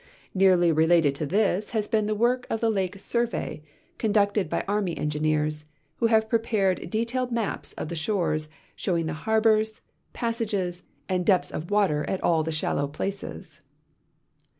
[0.33, 3.61] Nearly related to this has been the work of the Lake Survey,
[3.99, 5.65] conducted by army engineers,
[5.97, 11.69] who have ju'epared detailed maps of the shores, showing the harbors, passages, and depths of
[11.69, 13.61] water at all the shallow places.